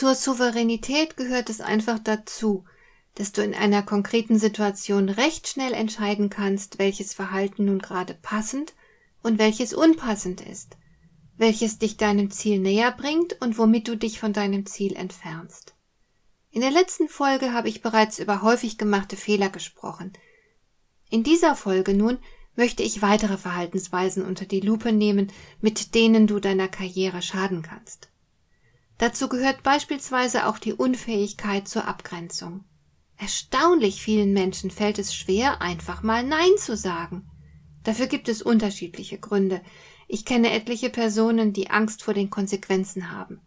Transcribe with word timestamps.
Zur 0.00 0.14
Souveränität 0.14 1.18
gehört 1.18 1.50
es 1.50 1.60
einfach 1.60 1.98
dazu, 1.98 2.64
dass 3.16 3.32
du 3.32 3.42
in 3.42 3.54
einer 3.54 3.82
konkreten 3.82 4.38
Situation 4.38 5.10
recht 5.10 5.46
schnell 5.46 5.74
entscheiden 5.74 6.30
kannst, 6.30 6.78
welches 6.78 7.12
Verhalten 7.12 7.66
nun 7.66 7.80
gerade 7.80 8.14
passend 8.14 8.72
und 9.22 9.38
welches 9.38 9.74
unpassend 9.74 10.40
ist, 10.40 10.78
welches 11.36 11.78
dich 11.78 11.98
deinem 11.98 12.30
Ziel 12.30 12.60
näher 12.60 12.92
bringt 12.92 13.42
und 13.42 13.58
womit 13.58 13.88
du 13.88 13.94
dich 13.94 14.18
von 14.18 14.32
deinem 14.32 14.64
Ziel 14.64 14.96
entfernst. 14.96 15.74
In 16.50 16.62
der 16.62 16.70
letzten 16.70 17.10
Folge 17.10 17.52
habe 17.52 17.68
ich 17.68 17.82
bereits 17.82 18.18
über 18.18 18.40
häufig 18.40 18.78
gemachte 18.78 19.18
Fehler 19.18 19.50
gesprochen. 19.50 20.14
In 21.10 21.24
dieser 21.24 21.54
Folge 21.54 21.92
nun 21.92 22.16
möchte 22.56 22.82
ich 22.82 23.02
weitere 23.02 23.36
Verhaltensweisen 23.36 24.24
unter 24.24 24.46
die 24.46 24.60
Lupe 24.60 24.92
nehmen, 24.92 25.30
mit 25.60 25.94
denen 25.94 26.26
du 26.26 26.40
deiner 26.40 26.68
Karriere 26.68 27.20
schaden 27.20 27.60
kannst. 27.60 28.08
Dazu 29.00 29.30
gehört 29.30 29.62
beispielsweise 29.62 30.46
auch 30.46 30.58
die 30.58 30.74
Unfähigkeit 30.74 31.66
zur 31.66 31.88
Abgrenzung. 31.88 32.64
Erstaunlich 33.16 34.02
vielen 34.02 34.34
Menschen 34.34 34.70
fällt 34.70 34.98
es 34.98 35.14
schwer, 35.14 35.62
einfach 35.62 36.02
mal 36.02 36.22
Nein 36.22 36.50
zu 36.58 36.76
sagen. 36.76 37.26
Dafür 37.82 38.08
gibt 38.08 38.28
es 38.28 38.42
unterschiedliche 38.42 39.18
Gründe. 39.18 39.62
Ich 40.06 40.26
kenne 40.26 40.52
etliche 40.52 40.90
Personen, 40.90 41.54
die 41.54 41.70
Angst 41.70 42.02
vor 42.02 42.12
den 42.12 42.28
Konsequenzen 42.28 43.10
haben. 43.10 43.40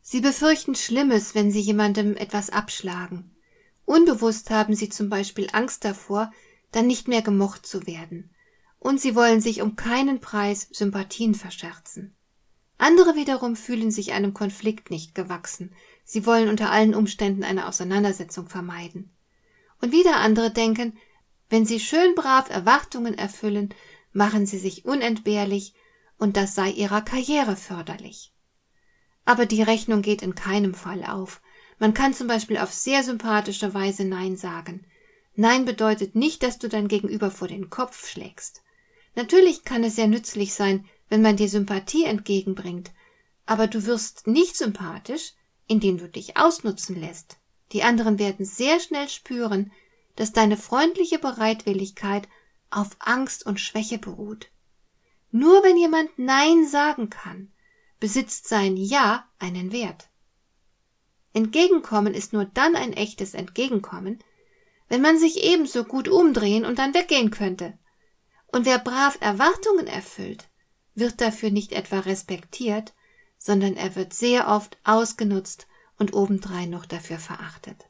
Sie 0.00 0.22
befürchten 0.22 0.74
Schlimmes, 0.74 1.34
wenn 1.34 1.50
sie 1.50 1.60
jemandem 1.60 2.16
etwas 2.16 2.48
abschlagen. 2.48 3.36
Unbewusst 3.84 4.48
haben 4.48 4.74
sie 4.74 4.88
zum 4.88 5.10
Beispiel 5.10 5.48
Angst 5.52 5.84
davor, 5.84 6.32
dann 6.72 6.86
nicht 6.86 7.06
mehr 7.06 7.20
gemocht 7.20 7.66
zu 7.66 7.86
werden. 7.86 8.30
Und 8.78 8.98
sie 8.98 9.14
wollen 9.14 9.42
sich 9.42 9.60
um 9.60 9.76
keinen 9.76 10.20
Preis 10.20 10.68
Sympathien 10.72 11.34
verscherzen. 11.34 12.16
Andere 12.80 13.14
wiederum 13.14 13.56
fühlen 13.56 13.90
sich 13.90 14.14
einem 14.14 14.32
Konflikt 14.32 14.90
nicht 14.90 15.14
gewachsen. 15.14 15.74
Sie 16.02 16.24
wollen 16.24 16.48
unter 16.48 16.70
allen 16.72 16.94
Umständen 16.94 17.44
eine 17.44 17.68
Auseinandersetzung 17.68 18.48
vermeiden. 18.48 19.10
Und 19.82 19.92
wieder 19.92 20.16
andere 20.16 20.50
denken, 20.50 20.96
wenn 21.50 21.66
sie 21.66 21.78
schön 21.78 22.14
brav 22.14 22.48
Erwartungen 22.48 23.18
erfüllen, 23.18 23.74
machen 24.14 24.46
sie 24.46 24.56
sich 24.58 24.86
unentbehrlich 24.86 25.74
und 26.16 26.38
das 26.38 26.54
sei 26.54 26.70
ihrer 26.70 27.02
Karriere 27.02 27.54
förderlich. 27.54 28.32
Aber 29.26 29.44
die 29.44 29.62
Rechnung 29.62 30.00
geht 30.00 30.22
in 30.22 30.34
keinem 30.34 30.72
Fall 30.72 31.04
auf. 31.04 31.42
Man 31.78 31.92
kann 31.92 32.14
zum 32.14 32.28
Beispiel 32.28 32.56
auf 32.56 32.72
sehr 32.72 33.02
sympathische 33.02 33.74
Weise 33.74 34.06
Nein 34.06 34.38
sagen. 34.38 34.86
Nein 35.34 35.66
bedeutet 35.66 36.14
nicht, 36.14 36.42
dass 36.42 36.58
du 36.58 36.70
dein 36.70 36.88
Gegenüber 36.88 37.30
vor 37.30 37.46
den 37.46 37.68
Kopf 37.68 38.08
schlägst. 38.08 38.62
Natürlich 39.16 39.64
kann 39.64 39.84
es 39.84 39.96
sehr 39.96 40.08
nützlich 40.08 40.54
sein, 40.54 40.86
wenn 41.10 41.20
man 41.20 41.36
dir 41.36 41.48
Sympathie 41.48 42.04
entgegenbringt, 42.04 42.92
aber 43.44 43.66
du 43.66 43.84
wirst 43.84 44.26
nicht 44.26 44.56
sympathisch, 44.56 45.34
indem 45.66 45.98
du 45.98 46.08
dich 46.08 46.36
ausnutzen 46.38 46.98
lässt. 46.98 47.36
Die 47.72 47.82
anderen 47.82 48.18
werden 48.18 48.46
sehr 48.46 48.80
schnell 48.80 49.08
spüren, 49.08 49.72
dass 50.16 50.32
deine 50.32 50.56
freundliche 50.56 51.18
Bereitwilligkeit 51.18 52.28
auf 52.70 52.96
Angst 53.00 53.44
und 53.44 53.60
Schwäche 53.60 53.98
beruht. 53.98 54.50
Nur 55.30 55.62
wenn 55.62 55.76
jemand 55.76 56.10
Nein 56.18 56.66
sagen 56.66 57.10
kann, 57.10 57.52
besitzt 57.98 58.48
sein 58.48 58.76
Ja 58.76 59.28
einen 59.38 59.72
Wert. 59.72 60.08
Entgegenkommen 61.32 62.14
ist 62.14 62.32
nur 62.32 62.44
dann 62.44 62.74
ein 62.74 62.92
echtes 62.92 63.34
Entgegenkommen, 63.34 64.18
wenn 64.88 65.00
man 65.00 65.18
sich 65.18 65.44
ebenso 65.44 65.84
gut 65.84 66.08
umdrehen 66.08 66.64
und 66.64 66.78
dann 66.78 66.94
weggehen 66.94 67.30
könnte. 67.30 67.78
Und 68.48 68.66
wer 68.66 68.78
brav 68.78 69.16
Erwartungen 69.20 69.86
erfüllt, 69.86 70.49
wird 70.94 71.20
dafür 71.20 71.50
nicht 71.50 71.72
etwa 71.72 72.00
respektiert, 72.00 72.94
sondern 73.38 73.76
er 73.76 73.96
wird 73.96 74.12
sehr 74.12 74.48
oft 74.48 74.78
ausgenutzt 74.84 75.66
und 75.98 76.14
obendrein 76.14 76.70
noch 76.70 76.86
dafür 76.86 77.18
verachtet. 77.18 77.88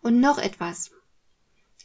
Und 0.00 0.20
noch 0.20 0.38
etwas. 0.38 0.92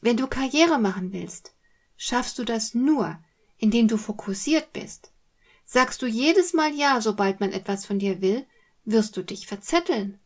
Wenn 0.01 0.18
du 0.18 0.28
Karriere 0.28 0.79
machen 0.79 1.13
willst, 1.13 1.56
schaffst 1.97 2.38
du 2.40 2.44
das 2.44 2.73
nur, 2.73 3.18
indem 3.57 3.88
du 3.88 3.97
fokussiert 3.97 4.73
bist. 4.73 5.12
Sagst 5.66 6.01
du 6.01 6.06
jedes 6.06 6.53
Mal 6.53 6.73
Ja, 6.75 7.02
sobald 7.02 7.40
man 7.40 7.52
etwas 7.52 7.85
von 7.85 8.00
dir 8.00 8.22
will, 8.22 8.46
wirst 8.84 9.17
du 9.17 9.23
dich 9.23 9.47
verzetteln. 9.47 10.19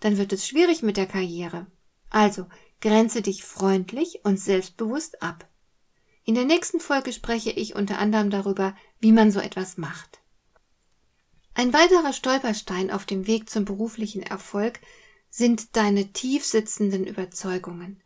Dann 0.00 0.18
wird 0.18 0.32
es 0.32 0.46
schwierig 0.46 0.82
mit 0.82 0.96
der 0.96 1.06
Karriere. 1.06 1.66
Also 2.10 2.46
grenze 2.80 3.22
dich 3.22 3.42
freundlich 3.42 4.20
und 4.24 4.38
selbstbewusst 4.38 5.22
ab. 5.22 5.48
In 6.24 6.34
der 6.34 6.44
nächsten 6.44 6.78
Folge 6.78 7.12
spreche 7.12 7.50
ich 7.50 7.74
unter 7.74 7.98
anderem 7.98 8.30
darüber, 8.30 8.76
wie 9.02 9.12
man 9.12 9.30
so 9.30 9.40
etwas 9.40 9.76
macht. 9.76 10.20
Ein 11.54 11.74
weiterer 11.74 12.14
Stolperstein 12.14 12.90
auf 12.90 13.04
dem 13.04 13.26
Weg 13.26 13.50
zum 13.50 13.66
beruflichen 13.66 14.22
Erfolg 14.22 14.80
sind 15.28 15.76
deine 15.76 16.12
tief 16.12 16.46
sitzenden 16.46 17.06
Überzeugungen. 17.06 18.00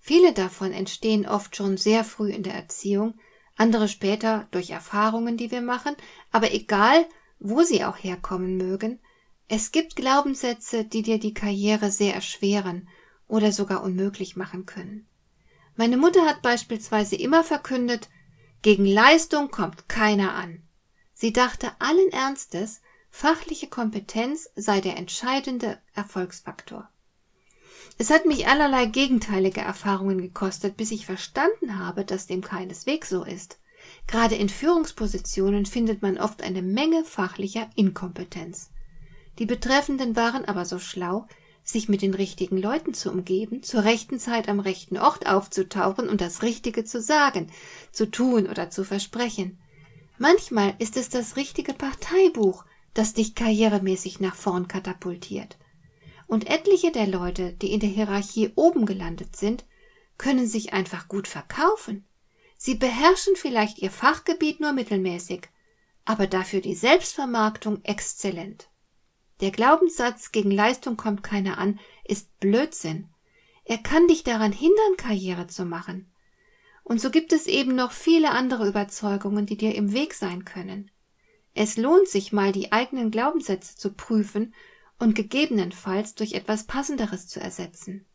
Viele 0.00 0.32
davon 0.32 0.72
entstehen 0.72 1.26
oft 1.26 1.56
schon 1.56 1.76
sehr 1.76 2.04
früh 2.04 2.30
in 2.30 2.42
der 2.42 2.54
Erziehung, 2.54 3.14
andere 3.56 3.88
später 3.88 4.48
durch 4.50 4.70
Erfahrungen, 4.70 5.36
die 5.36 5.50
wir 5.50 5.62
machen, 5.62 5.94
aber 6.30 6.52
egal, 6.52 7.06
wo 7.38 7.62
sie 7.62 7.84
auch 7.84 7.96
herkommen 7.96 8.56
mögen, 8.56 8.98
es 9.48 9.72
gibt 9.72 9.96
Glaubenssätze, 9.96 10.84
die 10.84 11.02
dir 11.02 11.18
die 11.18 11.34
Karriere 11.34 11.90
sehr 11.90 12.14
erschweren 12.14 12.88
oder 13.28 13.52
sogar 13.52 13.82
unmöglich 13.82 14.36
machen 14.36 14.66
können. 14.66 15.06
Meine 15.76 15.96
Mutter 15.96 16.26
hat 16.26 16.42
beispielsweise 16.42 17.16
immer 17.16 17.44
verkündet, 17.44 18.08
gegen 18.62 18.86
Leistung 18.86 19.50
kommt 19.50 19.88
keiner 19.88 20.34
an. 20.34 20.62
Sie 21.14 21.32
dachte 21.32 21.72
allen 21.78 22.10
Ernstes, 22.12 22.80
fachliche 23.10 23.68
Kompetenz 23.68 24.48
sei 24.54 24.80
der 24.80 24.96
entscheidende 24.96 25.78
Erfolgsfaktor. 25.94 26.88
Es 27.98 28.10
hat 28.10 28.24
mich 28.24 28.46
allerlei 28.46 28.86
gegenteilige 28.86 29.60
Erfahrungen 29.60 30.22
gekostet, 30.22 30.76
bis 30.76 30.90
ich 30.90 31.04
verstanden 31.04 31.78
habe, 31.78 32.04
dass 32.04 32.26
dem 32.26 32.40
keineswegs 32.40 33.10
so 33.10 33.24
ist. 33.24 33.58
Gerade 34.06 34.36
in 34.36 34.48
Führungspositionen 34.48 35.66
findet 35.66 36.02
man 36.02 36.18
oft 36.18 36.42
eine 36.42 36.62
Menge 36.62 37.04
fachlicher 37.04 37.68
Inkompetenz. 37.74 38.70
Die 39.38 39.46
Betreffenden 39.46 40.16
waren 40.16 40.44
aber 40.44 40.64
so 40.64 40.78
schlau, 40.78 41.26
sich 41.62 41.88
mit 41.88 42.02
den 42.02 42.14
richtigen 42.14 42.58
Leuten 42.58 42.94
zu 42.94 43.10
umgeben, 43.10 43.62
zur 43.62 43.84
rechten 43.84 44.18
Zeit 44.18 44.48
am 44.48 44.60
rechten 44.60 44.98
Ort 44.98 45.26
aufzutauchen 45.26 46.08
und 46.08 46.20
das 46.20 46.42
Richtige 46.42 46.84
zu 46.84 47.00
sagen, 47.00 47.50
zu 47.92 48.10
tun 48.10 48.46
oder 48.46 48.70
zu 48.70 48.84
versprechen. 48.84 49.58
Manchmal 50.18 50.74
ist 50.78 50.96
es 50.96 51.08
das 51.08 51.36
richtige 51.36 51.72
Parteibuch, 51.72 52.64
das 52.94 53.14
dich 53.14 53.34
karrieremäßig 53.34 54.20
nach 54.20 54.34
vorn 54.34 54.68
katapultiert. 54.68 55.58
Und 56.26 56.48
etliche 56.48 56.92
der 56.92 57.06
Leute, 57.06 57.52
die 57.54 57.72
in 57.72 57.80
der 57.80 57.88
Hierarchie 57.88 58.52
oben 58.54 58.86
gelandet 58.86 59.36
sind, 59.36 59.64
können 60.18 60.46
sich 60.46 60.72
einfach 60.72 61.08
gut 61.08 61.26
verkaufen. 61.26 62.04
Sie 62.56 62.74
beherrschen 62.74 63.36
vielleicht 63.36 63.78
ihr 63.78 63.90
Fachgebiet 63.90 64.60
nur 64.60 64.72
mittelmäßig, 64.72 65.48
aber 66.04 66.26
dafür 66.26 66.60
die 66.60 66.74
Selbstvermarktung 66.74 67.82
exzellent. 67.84 68.69
Der 69.40 69.50
Glaubenssatz 69.50 70.32
gegen 70.32 70.50
Leistung 70.50 70.96
kommt 70.96 71.22
keiner 71.22 71.58
an 71.58 71.78
ist 72.04 72.38
Blödsinn. 72.40 73.08
Er 73.64 73.78
kann 73.78 74.08
dich 74.08 74.24
daran 74.24 74.52
hindern, 74.52 74.96
Karriere 74.96 75.46
zu 75.46 75.64
machen. 75.64 76.10
Und 76.82 77.00
so 77.00 77.10
gibt 77.10 77.32
es 77.32 77.46
eben 77.46 77.74
noch 77.74 77.92
viele 77.92 78.30
andere 78.32 78.68
Überzeugungen, 78.68 79.46
die 79.46 79.56
dir 79.56 79.74
im 79.74 79.92
Weg 79.92 80.14
sein 80.14 80.44
können. 80.44 80.90
Es 81.54 81.76
lohnt 81.76 82.08
sich 82.08 82.32
mal, 82.32 82.52
die 82.52 82.72
eigenen 82.72 83.10
Glaubenssätze 83.10 83.76
zu 83.76 83.92
prüfen 83.92 84.54
und 84.98 85.14
gegebenenfalls 85.14 86.14
durch 86.14 86.32
etwas 86.32 86.64
Passenderes 86.64 87.28
zu 87.28 87.40
ersetzen. 87.40 88.06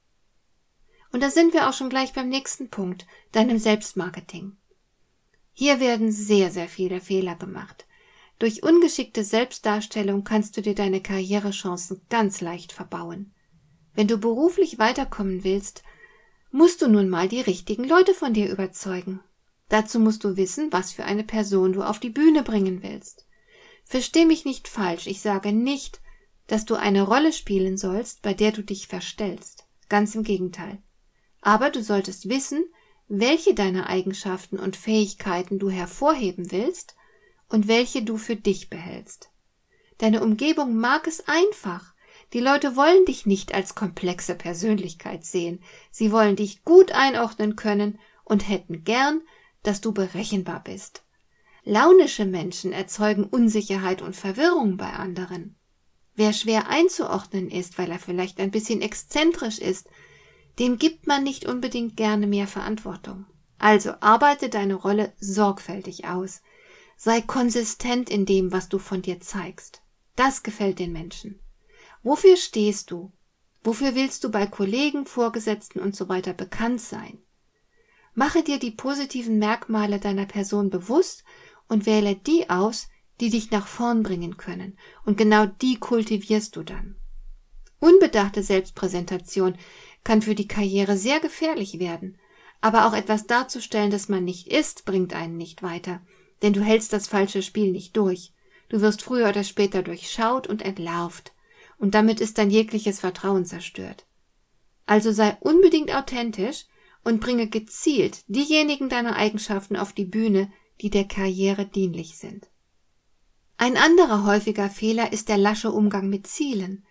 Und 1.12 1.24
da 1.24 1.30
sind 1.30 1.54
wir 1.54 1.69
auch 1.69 1.74
schon 1.74 1.89
gleich 1.89 2.13
beim 2.13 2.30
nächsten 2.30 2.69
Punkt, 2.69 3.07
deinem 3.31 3.57
Selbstmarketing. 3.57 4.57
Hier 5.54 5.80
werden 5.80 6.12
sehr, 6.12 6.51
sehr 6.51 6.68
viele 6.68 7.00
Fehler 7.00 7.36
gemacht. 7.36 7.85
Durch 8.40 8.64
ungeschickte 8.64 9.24
Selbstdarstellung 9.24 10.24
kannst 10.24 10.58
du 10.58 10.62
dir 10.62 10.76
deine 10.76 11.02
Karrierechancen 11.02 12.02
ganz 12.10 12.42
leicht 12.42 12.74
verbauen. 12.74 13.34
Wenn 13.94 14.08
du 14.08 14.18
beruflich 14.18 14.78
weiterkommen 14.78 15.44
willst, 15.44 15.84
musst 16.52 16.82
du 16.82 16.88
nun 16.88 17.10
mal 17.10 17.30
die 17.30 17.42
richtigen 17.42 17.86
Leute 17.86 18.14
von 18.14 18.34
dir 18.34 18.52
überzeugen. 18.52 19.22
Dazu 19.70 20.00
musst 20.00 20.24
du 20.24 20.36
wissen, 20.36 20.72
was 20.72 20.92
für 20.92 21.06
eine 21.06 21.24
Person 21.24 21.74
du 21.74 21.82
auf 21.82 22.00
die 22.00 22.10
Bühne 22.10 22.44
bringen 22.44 22.84
willst. 22.84 23.26
Versteh 23.86 24.26
mich 24.26 24.46
nicht 24.46 24.68
falsch, 24.68 25.08
ich 25.08 25.22
sage 25.22 25.54
nicht, 25.54 26.02
dass 26.48 26.66
du 26.66 26.76
eine 26.76 27.04
Rolle 27.04 27.34
spielen 27.34 27.78
sollst, 27.78 28.22
bei 28.22 28.34
der 28.34 28.52
du 28.52 28.64
dich 28.64 28.88
verstellst. 28.88 29.66
Ganz 29.90 30.14
im 30.14 30.24
Gegenteil. 30.24 30.82
Aber 31.42 31.70
du 31.70 31.82
solltest 31.82 32.28
wissen, 32.28 32.66
welche 33.08 33.54
deiner 33.54 33.88
Eigenschaften 33.88 34.60
und 34.60 34.76
Fähigkeiten 34.76 35.60
du 35.60 35.70
hervorheben 35.70 36.52
willst 36.52 36.96
und 37.50 37.68
welche 37.68 38.03
du 38.03 38.18
für 38.18 38.36
dich 38.36 38.69
behältst. 38.69 39.30
Deine 39.97 40.21
Umgebung 40.21 40.75
mag 40.75 41.07
es 41.07 41.27
einfach. 41.27 41.94
Die 42.33 42.39
Leute 42.39 42.75
wollen 42.75 43.06
dich 43.06 43.25
nicht 43.25 43.53
als 43.53 43.75
komplexe 43.75 44.36
Persönlichkeit 44.36 45.24
sehen. 45.24 45.63
Sie 45.92 46.12
wollen 46.12 46.36
dich 46.36 46.63
gut 46.63 46.92
einordnen 46.92 47.56
können 47.56 48.00
und 48.24 48.50
hätten 48.50 48.83
gern, 48.83 49.21
dass 49.63 49.81
du 49.81 49.94
berechenbar 49.94 50.63
bist. 50.63 51.03
Launische 51.63 52.25
Menschen 52.25 52.74
erzeugen 52.74 53.24
Unsicherheit 53.24 54.01
und 54.01 54.15
Verwirrung 54.15 54.77
bei 54.77 54.91
anderen. 54.91 55.56
Wer 56.15 56.31
schwer 56.31 56.69
einzuordnen 56.69 57.50
ist, 57.50 57.77
weil 57.77 57.91
er 57.91 58.00
vielleicht 58.00 58.39
ein 58.39 58.51
bisschen 58.51 58.81
exzentrisch 58.81 59.59
ist, 59.59 59.88
dem 60.59 60.77
gibt 60.77 61.07
man 61.07 61.24
nicht 61.24 61.45
unbedingt 61.45 61.98
gerne 61.98 62.27
mehr 62.27 62.48
Verantwortung. 62.48 63.25
Also 63.57 63.94
arbeite 64.00 64.50
deine 64.50 64.75
Rolle 64.75 65.13
sorgfältig 65.19 66.06
aus. 66.06 66.41
Sei 66.95 67.21
konsistent 67.21 68.09
in 68.09 68.25
dem, 68.25 68.51
was 68.51 68.69
du 68.69 68.80
von 68.80 69.01
dir 69.01 69.19
zeigst. 69.19 69.81
Das 70.15 70.44
gefällt 70.44 70.80
den 70.80 70.94
Menschen. 70.94 71.39
Wofür 72.03 72.38
stehst 72.38 72.92
du? 72.92 73.12
Wofür 73.63 73.95
willst 73.95 74.24
du 74.24 74.30
bei 74.30 74.45
Kollegen, 74.45 75.06
Vorgesetzten 75.06 75.80
und 75.80 75.95
so 75.95 76.07
weiter 76.07 76.33
bekannt 76.33 76.81
sein? 76.81 77.18
Mache 78.13 78.44
dir 78.44 78.59
die 78.59 78.71
positiven 78.71 79.39
Merkmale 79.39 80.00
deiner 80.00 80.25
Person 80.25 80.69
bewusst 80.69 81.24
und 81.68 81.86
wähle 81.86 82.15
die 82.15 82.50
aus, 82.50 82.88
die 83.19 83.30
dich 83.30 83.51
nach 83.51 83.68
vorn 83.68 84.03
bringen 84.03 84.38
können, 84.38 84.77
und 85.06 85.18
genau 85.18 85.45
die 85.45 85.77
kultivierst 85.80 86.56
du 86.56 86.63
dann. 86.63 86.95
Unbedachte 87.80 88.44
Selbstpräsentation 88.44 89.57
kann 90.03 90.21
für 90.21 90.36
die 90.36 90.48
Karriere 90.48 90.98
sehr 90.98 91.19
gefährlich 91.19 91.80
werden, 91.80 92.18
aber 92.62 92.88
auch 92.88 92.94
etwas 92.94 93.27
darzustellen, 93.27 93.91
das 93.91 94.09
man 94.09 94.24
nicht 94.24 94.48
ist, 94.48 94.86
bringt 94.86 95.13
einen 95.13 95.38
nicht 95.38 95.62
weiter, 95.62 96.01
denn 96.45 96.53
du 96.53 96.62
hältst 96.62 96.94
das 96.94 97.07
falsche 97.07 97.42
Spiel 97.42 97.71
nicht 97.71 97.97
durch. 97.97 98.31
Du 98.69 98.80
wirst 98.80 99.01
früher 99.01 99.30
oder 99.30 99.44
später 99.44 99.81
durchschaut 99.81 100.45
und 100.45 100.62
entlarvt, 100.62 101.33
und 101.80 101.95
damit 101.95 102.21
ist 102.21 102.38
dein 102.38 102.51
jegliches 102.51 103.00
Vertrauen 103.00 103.45
zerstört. 103.45 104.06
Also 104.86 105.12
sei 105.12 105.36
unbedingt 105.39 105.92
authentisch 105.92 106.65
und 107.03 107.19
bringe 107.19 107.47
gezielt 107.47 108.19
diejenigen 108.27 108.89
deiner 108.89 109.15
Eigenschaften 109.15 109.75
auf 109.75 109.92
die 109.92 110.06
Bühne, 110.06 110.51
die 110.81 110.92
der 110.92 111.06
Karriere 111.06 111.65
dienlich 111.65 112.19
sind. 112.19 112.48
Ein 113.57 113.75
anderer 113.75 114.24
häufiger 114.24 114.69
Fehler 114.69 115.13
ist 115.13 115.30
der 115.30 115.38
lasche 115.38 115.71
Umgang 115.71 116.09
mit 116.09 116.27
Zielen. 116.27 116.86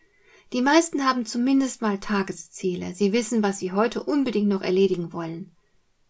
Die 0.52 0.62
meisten 0.62 1.04
haben 1.04 1.26
zumindest 1.26 1.80
mal 1.80 2.00
Tagesziele. 2.00 2.92
Sie 2.92 3.12
wissen, 3.12 3.44
was 3.44 3.60
sie 3.60 3.70
heute 3.70 4.02
unbedingt 4.02 4.48
noch 4.48 4.62
erledigen 4.62 5.12
wollen. 5.12 5.54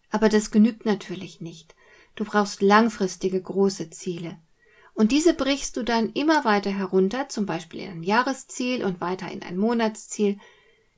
Aber 0.09 0.29
das 0.29 0.49
genügt 0.49 0.83
natürlich 0.87 1.41
nicht. 1.41 1.75
Du 2.15 2.23
brauchst 2.23 2.61
langfristige 2.61 3.41
große 3.41 3.89
Ziele. 3.89 4.37
Und 4.93 5.11
diese 5.11 5.33
brichst 5.33 5.75
du 5.75 5.83
dann 5.83 6.11
immer 6.13 6.45
weiter 6.45 6.71
herunter, 6.71 7.27
zum 7.27 7.45
Beispiel 7.45 7.81
in 7.81 7.91
ein 7.91 8.03
Jahresziel 8.03 8.83
und 8.85 9.01
weiter 9.01 9.29
in 9.29 9.43
ein 9.43 9.57
Monatsziel. 9.57 10.37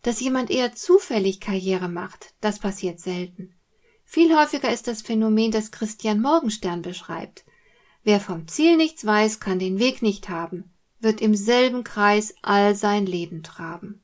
Dass 0.03 0.19
jemand 0.19 0.51
eher 0.51 0.73
zufällig 0.75 1.39
Karriere 1.39 1.89
macht, 1.89 2.35
das 2.39 2.59
passiert 2.59 2.99
selten. 2.99 3.55
Viel 4.05 4.37
häufiger 4.37 4.71
ist 4.71 4.87
das 4.87 5.01
Phänomen, 5.01 5.51
das 5.51 5.71
Christian 5.71 6.21
Morgenstern 6.21 6.81
beschreibt. 6.83 7.43
Wer 8.03 8.21
vom 8.21 8.47
Ziel 8.47 8.77
nichts 8.77 9.05
weiß, 9.05 9.39
kann 9.39 9.59
den 9.59 9.79
Weg 9.79 10.01
nicht 10.01 10.29
haben, 10.29 10.71
wird 10.99 11.19
im 11.19 11.35
selben 11.35 11.83
Kreis 11.83 12.35
all 12.41 12.75
sein 12.75 13.05
Leben 13.05 13.43
traben. 13.43 14.03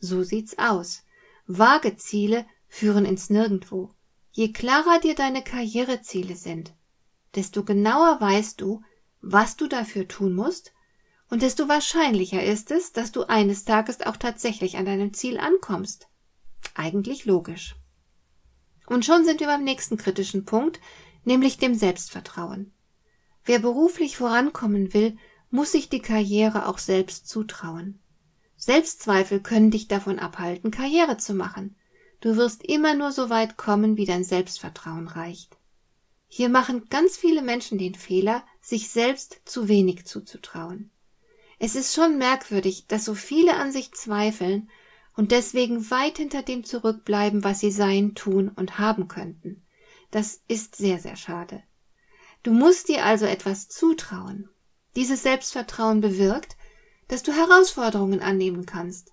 So 0.00 0.22
sieht's 0.22 0.58
aus. 0.58 1.04
Vage 1.46 1.96
Ziele 1.96 2.44
führen 2.66 3.06
ins 3.06 3.30
Nirgendwo. 3.30 3.94
Je 4.38 4.52
klarer 4.52 5.00
dir 5.00 5.16
deine 5.16 5.42
Karriereziele 5.42 6.36
sind, 6.36 6.72
desto 7.34 7.64
genauer 7.64 8.20
weißt 8.20 8.60
du, 8.60 8.82
was 9.20 9.56
du 9.56 9.66
dafür 9.66 10.06
tun 10.06 10.32
musst, 10.32 10.72
und 11.28 11.42
desto 11.42 11.66
wahrscheinlicher 11.66 12.40
ist 12.44 12.70
es, 12.70 12.92
dass 12.92 13.10
du 13.10 13.24
eines 13.24 13.64
Tages 13.64 14.00
auch 14.00 14.16
tatsächlich 14.16 14.76
an 14.76 14.84
deinem 14.84 15.12
Ziel 15.12 15.38
ankommst. 15.38 16.06
Eigentlich 16.76 17.24
logisch. 17.24 17.74
Und 18.86 19.04
schon 19.04 19.24
sind 19.24 19.40
wir 19.40 19.48
beim 19.48 19.64
nächsten 19.64 19.96
kritischen 19.96 20.44
Punkt, 20.44 20.78
nämlich 21.24 21.58
dem 21.58 21.74
Selbstvertrauen. 21.74 22.72
Wer 23.44 23.58
beruflich 23.58 24.16
vorankommen 24.16 24.94
will, 24.94 25.16
muss 25.50 25.72
sich 25.72 25.88
die 25.88 26.00
Karriere 26.00 26.68
auch 26.68 26.78
selbst 26.78 27.26
zutrauen. 27.26 27.98
Selbstzweifel 28.54 29.40
können 29.40 29.72
dich 29.72 29.88
davon 29.88 30.20
abhalten, 30.20 30.70
Karriere 30.70 31.16
zu 31.16 31.34
machen. 31.34 31.74
Du 32.20 32.36
wirst 32.36 32.64
immer 32.64 32.94
nur 32.94 33.12
so 33.12 33.30
weit 33.30 33.56
kommen, 33.56 33.96
wie 33.96 34.06
dein 34.06 34.24
Selbstvertrauen 34.24 35.08
reicht. 35.08 35.56
Hier 36.26 36.48
machen 36.48 36.88
ganz 36.90 37.16
viele 37.16 37.42
Menschen 37.42 37.78
den 37.78 37.94
Fehler, 37.94 38.44
sich 38.60 38.90
selbst 38.90 39.40
zu 39.44 39.68
wenig 39.68 40.04
zuzutrauen. 40.04 40.90
Es 41.58 41.74
ist 41.74 41.94
schon 41.94 42.18
merkwürdig, 42.18 42.86
dass 42.86 43.04
so 43.04 43.14
viele 43.14 43.56
an 43.56 43.72
sich 43.72 43.92
zweifeln 43.92 44.68
und 45.16 45.32
deswegen 45.32 45.90
weit 45.90 46.18
hinter 46.18 46.42
dem 46.42 46.64
zurückbleiben, 46.64 47.42
was 47.44 47.60
sie 47.60 47.72
sein, 47.72 48.14
tun 48.14 48.50
und 48.54 48.78
haben 48.78 49.08
könnten. 49.08 49.64
Das 50.10 50.42
ist 50.48 50.76
sehr, 50.76 50.98
sehr 50.98 51.16
schade. 51.16 51.62
Du 52.42 52.52
musst 52.52 52.88
dir 52.88 53.04
also 53.04 53.26
etwas 53.26 53.68
zutrauen. 53.68 54.48
Dieses 54.96 55.22
Selbstvertrauen 55.22 56.00
bewirkt, 56.00 56.56
dass 57.08 57.22
du 57.22 57.32
Herausforderungen 57.32 58.20
annehmen 58.20 58.66
kannst, 58.66 59.12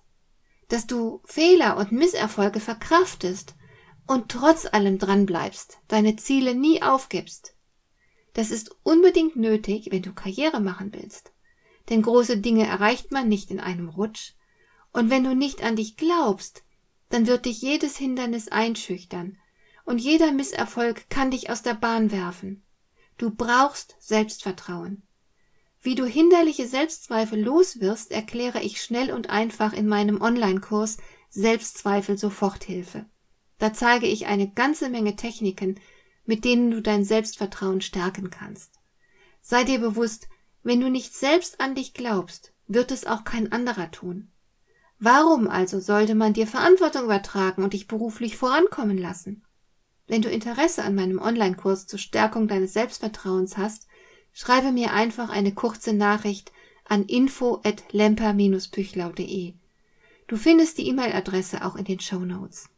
dass 0.68 0.86
du 0.86 1.20
Fehler 1.24 1.76
und 1.76 1.92
Misserfolge 1.92 2.60
verkraftest 2.60 3.54
und 4.06 4.30
trotz 4.30 4.66
allem 4.66 4.98
dranbleibst, 4.98 5.78
deine 5.88 6.16
Ziele 6.16 6.54
nie 6.54 6.82
aufgibst. 6.82 7.54
Das 8.34 8.50
ist 8.50 8.74
unbedingt 8.82 9.36
nötig, 9.36 9.88
wenn 9.90 10.02
du 10.02 10.12
Karriere 10.12 10.60
machen 10.60 10.92
willst. 10.92 11.32
Denn 11.88 12.02
große 12.02 12.38
Dinge 12.38 12.66
erreicht 12.66 13.12
man 13.12 13.28
nicht 13.28 13.50
in 13.50 13.60
einem 13.60 13.88
Rutsch. 13.88 14.34
Und 14.92 15.10
wenn 15.10 15.24
du 15.24 15.34
nicht 15.34 15.62
an 15.62 15.76
dich 15.76 15.96
glaubst, 15.96 16.64
dann 17.08 17.26
wird 17.26 17.46
dich 17.46 17.62
jedes 17.62 17.96
Hindernis 17.96 18.48
einschüchtern 18.48 19.38
und 19.84 19.98
jeder 19.98 20.32
Misserfolg 20.32 21.08
kann 21.08 21.30
dich 21.30 21.48
aus 21.48 21.62
der 21.62 21.74
Bahn 21.74 22.10
werfen. 22.10 22.64
Du 23.18 23.30
brauchst 23.30 23.96
Selbstvertrauen. 24.00 25.05
Wie 25.86 25.94
du 25.94 26.04
hinderliche 26.04 26.66
Selbstzweifel 26.66 27.40
loswirst, 27.40 28.10
erkläre 28.10 28.60
ich 28.60 28.82
schnell 28.82 29.12
und 29.12 29.30
einfach 29.30 29.72
in 29.72 29.86
meinem 29.86 30.20
Online-Kurs 30.20 30.96
Selbstzweifel 31.30 32.18
Soforthilfe. 32.18 33.06
Da 33.58 33.72
zeige 33.72 34.06
ich 34.06 34.26
eine 34.26 34.50
ganze 34.50 34.88
Menge 34.88 35.14
Techniken, 35.14 35.78
mit 36.24 36.44
denen 36.44 36.72
du 36.72 36.82
dein 36.82 37.04
Selbstvertrauen 37.04 37.82
stärken 37.82 38.30
kannst. 38.30 38.80
Sei 39.42 39.62
dir 39.62 39.78
bewusst, 39.78 40.28
wenn 40.64 40.80
du 40.80 40.90
nicht 40.90 41.14
selbst 41.14 41.60
an 41.60 41.76
dich 41.76 41.94
glaubst, 41.94 42.52
wird 42.66 42.90
es 42.90 43.06
auch 43.06 43.22
kein 43.22 43.52
anderer 43.52 43.92
tun. 43.92 44.32
Warum 44.98 45.46
also 45.46 45.78
sollte 45.78 46.16
man 46.16 46.32
dir 46.32 46.48
Verantwortung 46.48 47.04
übertragen 47.04 47.62
und 47.62 47.74
dich 47.74 47.86
beruflich 47.86 48.36
vorankommen 48.36 48.98
lassen? 48.98 49.44
Wenn 50.08 50.22
du 50.22 50.30
Interesse 50.30 50.82
an 50.82 50.96
meinem 50.96 51.20
Online-Kurs 51.20 51.86
zur 51.86 52.00
Stärkung 52.00 52.48
deines 52.48 52.72
Selbstvertrauens 52.72 53.56
hast, 53.56 53.85
schreibe 54.36 54.70
mir 54.70 54.92
einfach 54.92 55.30
eine 55.30 55.54
kurze 55.54 55.94
Nachricht 55.94 56.52
an 56.84 57.04
info 57.06 57.62
at 57.64 57.84
lemper-püchlau.de. 57.92 59.54
Du 60.28 60.36
findest 60.36 60.76
die 60.76 60.88
E-Mail-Adresse 60.88 61.64
auch 61.64 61.74
in 61.74 61.86
den 61.86 62.00
Show 62.00 62.18
Notes. 62.18 62.68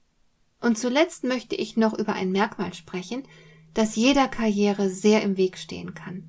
Und 0.61 0.79
zuletzt 0.79 1.25
möchte 1.25 1.57
ich 1.57 1.77
noch 1.77 1.99
über 1.99 2.13
ein 2.13 2.31
Merkmal 2.31 2.75
sprechen, 2.75 3.25
das 3.75 3.97
jeder 3.97 4.29
Karriere 4.29 4.89
sehr 4.89 5.23
im 5.23 5.37
Weg 5.37 5.59
stehen 5.59 5.95
kann, 5.95 6.23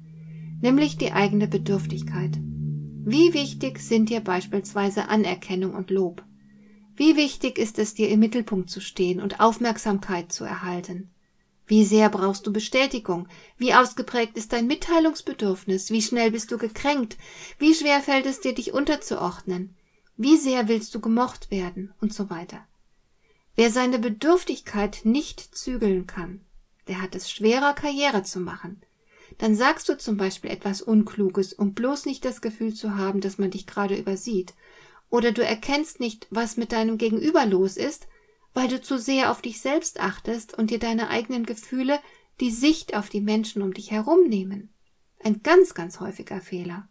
nämlich 0.62 0.98
die 0.98 1.12
eigene 1.12 1.48
Bedürftigkeit. 1.48 2.36
Wie 2.42 3.36
wichtig 3.36 3.80
sind 3.80 4.10
dir 4.10 4.22
beispielsweise 4.22 5.10
Anerkennung 5.10 5.76
und 5.76 5.92
Lob? 5.92 6.24
Wie 6.96 7.16
wichtig 7.16 7.60
ist 7.60 7.78
es 7.78 7.94
dir 7.94 8.10
im 8.10 8.20
Mittelpunkt 8.20 8.72
zu 8.72 8.82
stehen 8.82 9.22
und 9.22 9.40
Aufmerksamkeit 9.40 10.32
zu 10.32 10.44
erhalten? 10.44 11.12
Wie 11.70 11.86
sehr 11.86 12.10
brauchst 12.10 12.48
du 12.48 12.52
Bestätigung? 12.52 13.28
Wie 13.60 13.76
ausgeprägt 13.76 14.36
ist 14.38 14.54
dein 14.54 14.66
Mitteilungsbedürfnis? 14.66 15.92
Wie 15.92 16.02
schnell 16.02 16.32
bist 16.32 16.52
du 16.52 16.58
gekränkt? 16.58 17.16
Wie 17.60 17.76
schwer 17.76 18.02
fällt 18.02 18.26
es 18.26 18.42
dir, 18.42 18.56
dich 18.56 18.74
unterzuordnen? 18.74 19.76
Wie 20.18 20.36
sehr 20.36 20.68
willst 20.68 20.96
du 20.96 21.00
gemocht 21.00 21.52
werden? 21.52 21.94
Und 22.02 22.12
so 22.12 22.32
weiter. 22.32 22.66
Wer 23.56 23.70
seine 23.70 24.00
Bedürftigkeit 24.00 25.02
nicht 25.04 25.42
zügeln 25.56 26.08
kann, 26.08 26.42
der 26.88 27.04
hat 27.04 27.14
es 27.14 27.30
schwerer, 27.30 27.74
Karriere 27.74 28.24
zu 28.24 28.40
machen. 28.40 28.82
Dann 29.38 29.54
sagst 29.54 29.88
du 29.90 29.96
zum 29.96 30.18
Beispiel 30.18 30.50
etwas 30.50 30.82
Unkluges, 30.82 31.54
um 31.54 31.76
bloß 31.76 32.08
nicht 32.08 32.26
das 32.26 32.42
Gefühl 32.42 32.74
zu 32.74 32.98
haben, 32.98 33.22
dass 33.22 33.38
man 33.38 33.52
dich 33.52 33.68
gerade 33.68 33.96
übersieht. 33.96 34.56
Oder 35.12 35.32
du 35.32 35.46
erkennst 35.46 36.00
nicht, 36.00 36.26
was 36.32 36.58
mit 36.58 36.72
deinem 36.72 36.98
Gegenüber 36.98 37.46
los 37.46 37.78
ist, 37.78 38.08
weil 38.54 38.68
du 38.68 38.82
zu 38.82 38.98
sehr 38.98 39.32
auf 39.32 39.42
dich 39.42 39.62
selbst 39.62 40.00
achtest 40.00 40.58
und 40.58 40.72
dir 40.72 40.80
deine 40.80 41.10
eigenen 41.10 41.46
Gefühle 41.46 42.00
die 42.40 42.52
Sicht 42.52 42.96
auf 42.96 43.10
die 43.10 43.22
Menschen 43.22 43.62
um 43.62 43.74
dich 43.74 43.92
herum 43.92 44.28
nehmen. 44.28 44.74
Ein 45.22 45.44
ganz, 45.44 45.74
ganz 45.74 46.00
häufiger 46.00 46.42
Fehler. 46.42 46.88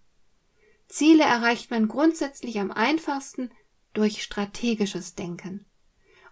Ziele 0.89 1.25
erreicht 1.25 1.71
man 1.71 1.89
grundsätzlich 1.89 2.61
am 2.61 2.71
einfachsten 2.71 3.51
durch 3.95 4.23
strategisches 4.23 5.15
Denken. 5.15 5.67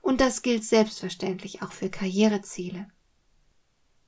Und 0.02 0.20
das 0.20 0.42
gilt 0.42 0.64
selbstverständlich 0.64 1.62
auch 1.62 1.72
für 1.72 1.90
Karriereziele. 1.90 2.88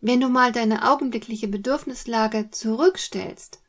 Wenn 0.00 0.20
du 0.20 0.28
mal 0.28 0.52
deine 0.52 0.88
augenblickliche 0.88 1.48
Bedürfnislage 1.48 2.50
zurückstellst, 2.50 3.60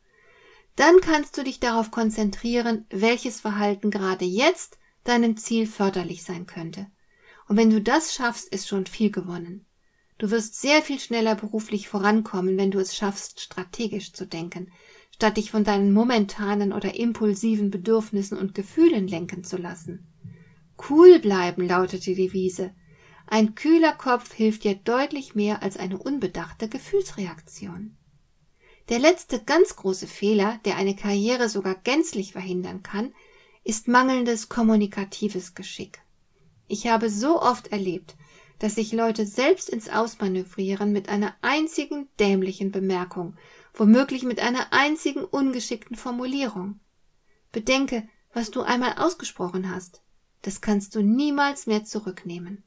dann 0.75 1.01
kannst 1.01 1.37
du 1.37 1.43
dich 1.43 1.59
darauf 1.59 1.91
konzentrieren, 1.91 2.85
welches 2.89 3.41
Verhalten 3.41 3.89
gerade 3.89 4.25
jetzt 4.25 4.77
deinem 5.03 5.37
Ziel 5.37 5.65
förderlich 5.65 6.23
sein 6.23 6.45
könnte. 6.45 6.87
Und 7.49 7.57
wenn 7.57 7.71
du 7.71 7.81
das 7.81 8.13
schaffst, 8.13 8.47
ist 8.49 8.67
schon 8.67 8.85
viel 8.85 9.11
gewonnen. 9.11 9.65
Du 10.19 10.29
wirst 10.29 10.61
sehr 10.61 10.83
viel 10.83 10.99
schneller 10.99 11.33
beruflich 11.33 11.89
vorankommen, 11.89 12.57
wenn 12.57 12.69
du 12.69 12.77
es 12.77 12.95
schaffst, 12.95 13.41
strategisch 13.41 14.13
zu 14.13 14.27
denken, 14.27 14.71
statt 15.15 15.37
dich 15.37 15.49
von 15.49 15.63
deinen 15.63 15.91
momentanen 15.91 16.71
oder 16.71 16.93
impulsiven 16.93 17.71
Bedürfnissen 17.71 18.37
und 18.37 18.53
Gefühlen 18.53 19.07
lenken 19.07 19.43
zu 19.43 19.57
lassen. 19.57 20.13
Cool 20.89 21.17
bleiben 21.17 21.67
lautet 21.67 22.05
die 22.05 22.13
Devise. 22.13 22.71
Ein 23.25 23.55
kühler 23.55 23.93
Kopf 23.93 24.31
hilft 24.31 24.63
dir 24.63 24.75
deutlich 24.75 25.33
mehr 25.33 25.63
als 25.63 25.75
eine 25.75 25.97
unbedachte 25.97 26.69
Gefühlsreaktion. 26.69 27.97
Der 28.89 28.99
letzte 28.99 29.41
ganz 29.43 29.75
große 29.75 30.05
Fehler, 30.05 30.59
der 30.65 30.75
eine 30.75 30.95
Karriere 30.95 31.49
sogar 31.49 31.73
gänzlich 31.73 32.33
verhindern 32.33 32.83
kann, 32.83 33.11
ist 33.63 33.87
mangelndes 33.87 34.49
kommunikatives 34.49 35.55
Geschick. 35.55 35.99
Ich 36.69 36.87
habe 36.87 37.09
so 37.09 37.41
oft 37.41 37.71
erlebt, 37.71 38.15
dass 38.59 38.75
sich 38.75 38.93
Leute 38.93 39.25
selbst 39.25 39.69
ins 39.69 39.89
Ausmanövrieren 39.89 40.91
mit 40.91 41.09
einer 41.09 41.33
einzigen 41.41 42.07
dämlichen 42.19 42.71
Bemerkung, 42.71 43.35
womöglich 43.73 44.23
mit 44.23 44.39
einer 44.39 44.71
einzigen 44.71 45.25
ungeschickten 45.25 45.95
Formulierung. 45.97 46.79
Bedenke, 47.51 48.07
was 48.33 48.51
du 48.51 48.61
einmal 48.61 48.93
ausgesprochen 48.99 49.73
hast. 49.73 50.03
Das 50.43 50.61
kannst 50.61 50.93
du 50.93 51.01
niemals 51.01 51.65
mehr 51.65 51.85
zurücknehmen. 51.85 52.63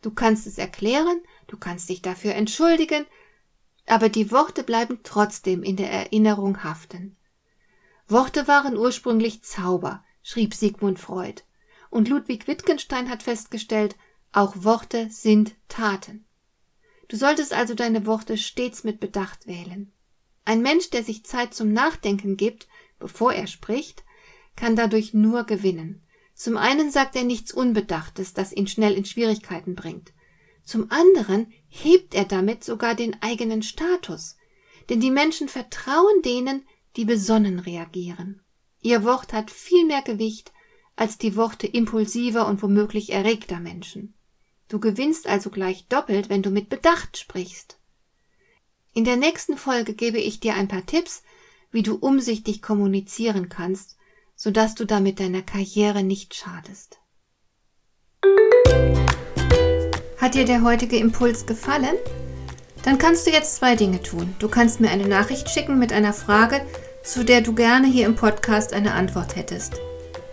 Du 0.00 0.10
kannst 0.10 0.46
es 0.46 0.56
erklären, 0.56 1.20
du 1.46 1.58
kannst 1.58 1.90
dich 1.90 2.00
dafür 2.00 2.34
entschuldigen, 2.34 3.04
aber 3.84 4.08
die 4.08 4.30
Worte 4.30 4.62
bleiben 4.62 5.00
trotzdem 5.02 5.62
in 5.62 5.76
der 5.76 5.90
Erinnerung 5.90 6.64
haften. 6.64 7.16
Worte 8.08 8.48
waren 8.48 8.78
ursprünglich 8.78 9.42
Zauber, 9.42 10.02
schrieb 10.22 10.54
Sigmund 10.54 10.98
Freud, 10.98 11.42
und 11.90 12.08
Ludwig 12.08 12.46
Wittgenstein 12.46 13.08
hat 13.10 13.22
festgestellt, 13.22 13.96
auch 14.32 14.54
Worte 14.64 15.08
sind 15.10 15.54
Taten. 15.68 16.26
Du 17.08 17.16
solltest 17.16 17.52
also 17.52 17.74
deine 17.74 18.06
Worte 18.06 18.36
stets 18.36 18.84
mit 18.84 19.00
Bedacht 19.00 19.46
wählen. 19.46 19.92
Ein 20.44 20.62
Mensch, 20.62 20.90
der 20.90 21.02
sich 21.02 21.24
Zeit 21.24 21.54
zum 21.54 21.72
Nachdenken 21.72 22.36
gibt, 22.36 22.68
bevor 22.98 23.32
er 23.32 23.46
spricht, 23.46 24.04
kann 24.56 24.76
dadurch 24.76 25.14
nur 25.14 25.44
gewinnen. 25.44 26.02
Zum 26.34 26.56
einen 26.56 26.90
sagt 26.90 27.16
er 27.16 27.24
nichts 27.24 27.52
Unbedachtes, 27.52 28.34
das 28.34 28.52
ihn 28.52 28.66
schnell 28.66 28.94
in 28.94 29.04
Schwierigkeiten 29.04 29.74
bringt. 29.74 30.12
Zum 30.64 30.90
anderen 30.90 31.52
hebt 31.68 32.14
er 32.14 32.24
damit 32.24 32.64
sogar 32.64 32.94
den 32.94 33.20
eigenen 33.22 33.62
Status. 33.62 34.36
Denn 34.88 35.00
die 35.00 35.10
Menschen 35.10 35.48
vertrauen 35.48 36.22
denen, 36.22 36.66
die 36.96 37.04
besonnen 37.04 37.58
reagieren. 37.58 38.42
Ihr 38.82 39.04
Wort 39.04 39.32
hat 39.32 39.50
viel 39.50 39.86
mehr 39.86 40.02
Gewicht 40.02 40.52
als 40.96 41.18
die 41.18 41.36
Worte 41.36 41.66
impulsiver 41.66 42.46
und 42.46 42.62
womöglich 42.62 43.12
erregter 43.12 43.60
Menschen. 43.60 44.14
Du 44.68 44.80
gewinnst 44.80 45.28
also 45.28 45.50
gleich 45.50 45.86
doppelt, 45.86 46.28
wenn 46.28 46.42
du 46.42 46.50
mit 46.50 46.68
Bedacht 46.68 47.18
sprichst. 47.18 47.78
In 48.94 49.04
der 49.04 49.16
nächsten 49.16 49.56
Folge 49.56 49.94
gebe 49.94 50.18
ich 50.18 50.40
dir 50.40 50.54
ein 50.54 50.68
paar 50.68 50.86
Tipps, 50.86 51.22
wie 51.70 51.82
du 51.82 51.96
umsichtig 51.96 52.62
kommunizieren 52.62 53.48
kannst, 53.48 53.96
sodass 54.34 54.74
du 54.74 54.84
damit 54.84 55.20
deiner 55.20 55.42
Karriere 55.42 56.02
nicht 56.02 56.34
schadest. 56.34 56.98
Hat 60.18 60.34
dir 60.34 60.44
der 60.44 60.62
heutige 60.62 60.96
Impuls 60.96 61.46
gefallen? 61.46 61.96
Dann 62.82 62.98
kannst 62.98 63.26
du 63.26 63.30
jetzt 63.30 63.56
zwei 63.56 63.76
Dinge 63.76 64.02
tun. 64.02 64.34
Du 64.38 64.48
kannst 64.48 64.80
mir 64.80 64.90
eine 64.90 65.06
Nachricht 65.06 65.50
schicken 65.50 65.78
mit 65.78 65.92
einer 65.92 66.12
Frage, 66.12 66.64
zu 67.04 67.24
der 67.24 67.40
du 67.40 67.54
gerne 67.54 67.86
hier 67.86 68.06
im 68.06 68.16
Podcast 68.16 68.72
eine 68.72 68.94
Antwort 68.94 69.36
hättest. 69.36 69.74